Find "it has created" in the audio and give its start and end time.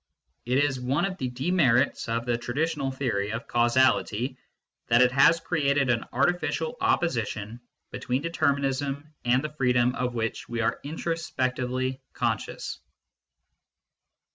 5.03-5.91